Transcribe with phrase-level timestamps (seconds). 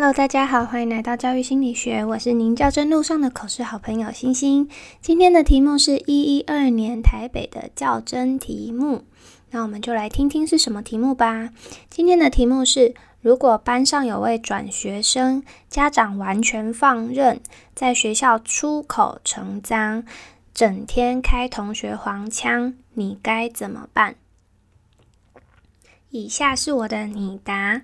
[0.00, 4.66] Hello，大家好，欢迎来到教育心理学，我是您教真路上的口试好朋友星星。
[5.02, 9.04] 今天的题目是一一二年台北的教真题目，
[9.50, 11.50] 那我们就来听听是什么题目吧。
[11.90, 17.38] 今天的题目是：如果班上有位转学生，家长完全放任，
[17.74, 20.04] 在学校出口成章，
[20.54, 24.14] 整天开同学黄腔，你该怎么办？
[26.08, 27.82] 以下是我的拟答。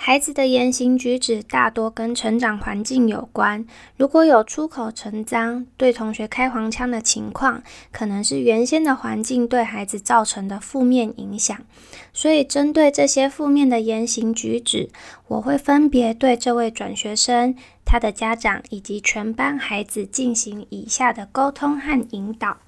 [0.00, 3.66] 孩子的言行举止大多跟成长环境有关。
[3.96, 11.58] 如果有出口成章、对同学开黄腔的情况，可能是原先的环境对孩子造成的负面影响。
[12.12, 14.88] 所以，针对这些负面的言行举止，
[15.26, 22.58] 我会分别对这位转学生、他的家长以及全班孩子进行以下的沟通和引导。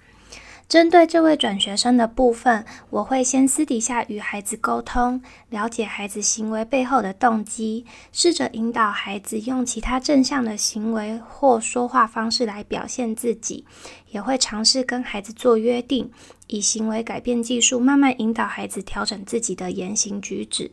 [0.71, 13.65] 针对这位转学生的部分，我会先私底下与孩子沟通，了解孩子行为背后的动机，试着引导孩子用其他正向的行为或说话方式来表现自己，
[14.11, 16.09] 也会尝试跟孩子做约定，
[16.47, 20.71] 以行为改变技术慢慢引导孩子调整自己的言行举止。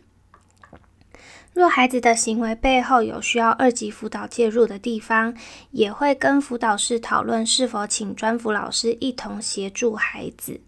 [1.57, 5.33] 若孩子的行为背后有需要二级辅导介入的地方，
[5.71, 10.61] 也会跟辅导室讨论是否请专辅老师一同协助孩子。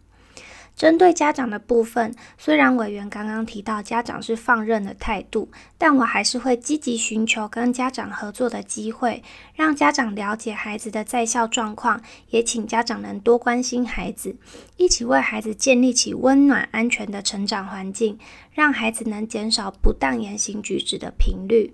[0.79, 9.21] 针对家长的部分，虽然委员刚刚提到家长是放任的态度，但我还是会积极寻求跟家长合作的机会，
[9.53, 14.37] 让家长了解孩子的在校状况，也请家长能多关心孩子，
[14.77, 18.17] 一起为孩子建立起温暖安全的成长环境，
[18.53, 21.73] 让孩子能减少不当言行举止的频率。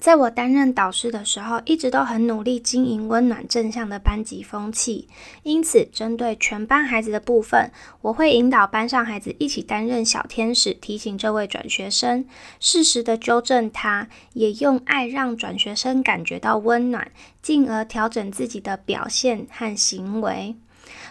[0.00, 5.06] 在我担任导师的时候，一直都很努力经营温暖正向的班级风气。
[5.42, 7.70] 因此，针对全班孩子的部分，
[8.00, 12.24] 我会引导班上孩子一起担任小天使，提醒这位转学生，
[12.58, 17.12] 适时的纠正他，也用爱让转学生感觉到温暖，
[17.42, 20.56] 进而调整自己的表现和行为。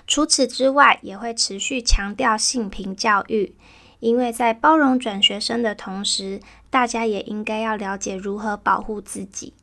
[0.07, 3.53] 除此之外，也会持续强调性平教育。
[3.99, 6.39] 因为在包容转学生的同时，
[6.69, 9.53] 大家也应该要了解如何保护自己。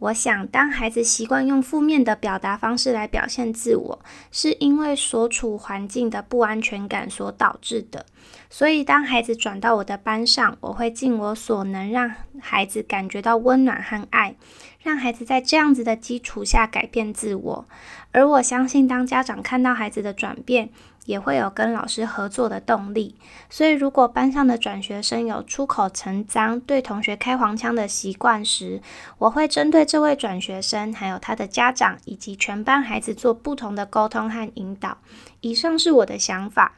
[0.00, 3.98] 我想，当孩子习惯用负面的表达方式来表现自我，
[4.32, 8.04] 是因为所处环境的不安全感所导致的。
[8.50, 14.36] 所以，当孩子转到我的班上，我会尽我所能让孩子感觉到温暖和爱，
[14.80, 17.66] 让孩子在这样子的基础下改变自我。
[18.12, 20.70] 而我相信，当家长看到孩子的转变，
[21.04, 23.16] 也会有跟老师合作的动力，
[23.50, 28.80] 所以如果班上的转学生有出口成章、对同学开黄腔的习惯时，
[29.18, 34.98] 我会针对这位转学生、还有他的家长以及全班孩子做不同的沟通和引导。
[35.40, 36.74] 以上是我的想法。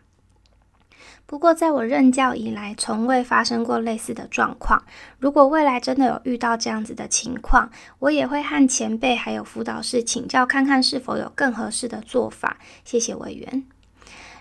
[1.27, 4.85] 不过，在我任教以来，从未发生过类似的状况。
[5.19, 12.59] 如果未来真的有遇到这样子的情况，我也会和前辈还有辅导室请教，看看是否有更合适的做法。
[12.85, 13.65] 谢谢委员。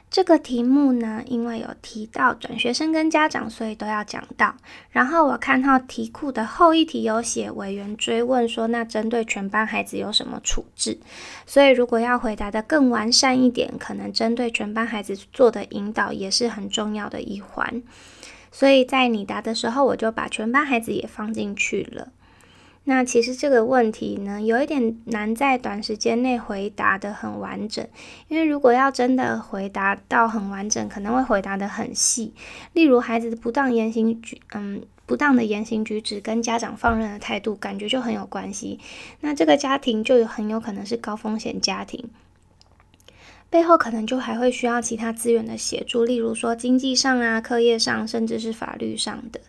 [0.10, 4.56] 这个题目呢，因为有提到转学生跟家长，所以都要讲到。
[4.92, 10.98] 然后我看到题库的后一题有写委员追问说，那针对全班孩子有什么处置？
[11.46, 17.84] 所以如果要回答的更完善一点，可能针对全班孩子做的引导也是很重要的一环。
[18.52, 22.08] 所以在你答的时候，我就把全班孩子也放进去了。
[22.88, 27.86] 那其实这个问题呢，有一点难在短时间内回答的很完整，
[28.28, 32.34] 因为如果要真的回答到很完整，可能会回答的很细。
[32.74, 38.80] 例如孩子的不当言行举，嗯，不当的言行举止跟家长放任的态度，感觉就很有关系。
[39.22, 42.08] 那这个家庭就有很有可能是高风险家庭，
[43.50, 49.42] 背后可能就还会需要其他资源的协助，例如说经济上啊、课业上，甚至是法律上的。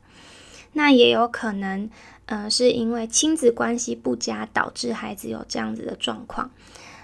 [0.77, 1.91] 那也有可能。
[2.29, 6.51] 嗯，是因为亲子关系不佳导致孩子有这样子的状况，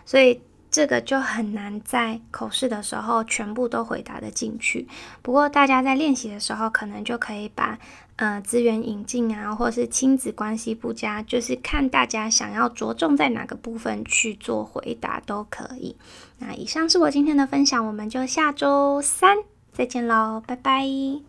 [0.05, 4.89] 所以这个就很难在口试的时候全部都回答的进去。
[5.23, 7.79] 不过大家在练习的时候，可能就可以把
[8.17, 15.95] 呃资源引进啊，或是亲子关系不佳，就是看大家想要着重在哪个部分去做回答都可以。
[16.39, 19.37] 那以上是我今天的分享，我们就下周三
[19.73, 21.23] 再见喽，拜拜。